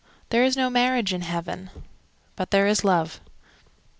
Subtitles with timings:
[0.29, 1.69] There is no marriage in heaven
[2.35, 3.21] But there is love.